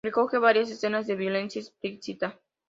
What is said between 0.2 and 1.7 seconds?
varias escenas de violencia